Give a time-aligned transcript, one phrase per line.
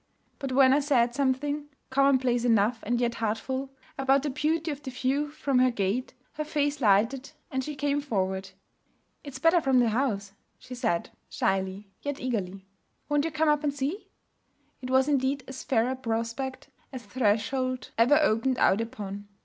[0.39, 3.69] But when I said something commonplace enough and yet heartful
[3.99, 8.01] about the beauty of the view from her gate, her face lighted and she came
[8.01, 8.49] forward.
[9.23, 12.65] 'It's better from the house,' she said, shyly, yet eagerly.
[13.09, 14.07] 'Won't you come up and see?'
[14.81, 19.27] It was indeed as fair a prospect as threshold ever opened out upon.